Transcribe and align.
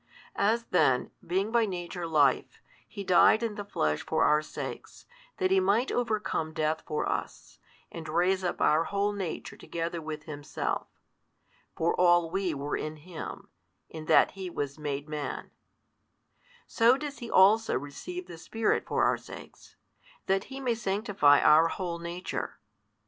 As 0.35 0.63
then, 0.71 1.11
being 1.23 1.51
by 1.51 1.65
|143 1.67 1.69
Nature 1.69 2.07
Life, 2.07 2.59
He 2.87 3.03
died 3.03 3.43
in 3.43 3.53
the 3.53 3.63
Flesh 3.63 4.01
for 4.03 4.23
our 4.23 4.41
sakes, 4.41 5.05
that 5.37 5.51
He 5.51 5.59
might 5.59 5.91
overcome 5.91 6.53
death 6.55 6.81
for 6.87 7.07
us, 7.07 7.59
and 7.91 8.09
raise 8.09 8.43
up 8.43 8.59
our 8.61 8.85
whole 8.85 9.11
nature 9.13 9.55
together 9.55 10.01
with 10.01 10.23
Himself 10.23 10.87
(for 11.77 11.93
all 12.01 12.31
we 12.31 12.51
were 12.55 12.75
in 12.75 12.95
Him, 12.95 13.49
in 13.91 14.05
that 14.05 14.31
He 14.31 14.49
was 14.49 14.79
made 14.79 15.07
Man): 15.07 15.51
so 16.65 16.97
does 16.97 17.19
He 17.19 17.29
also 17.29 17.77
receive 17.77 18.25
the 18.25 18.39
Spirit 18.39 18.87
for 18.87 19.03
our 19.03 19.17
sakes, 19.17 19.75
that 20.25 20.45
He 20.45 20.59
may 20.59 20.73
sanctify 20.73 21.41
our 21.41 21.67
whole 21.67 21.99
nature. 21.99 22.57